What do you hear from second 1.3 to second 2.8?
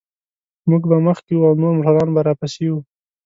وو او نور موټران به راپسې و.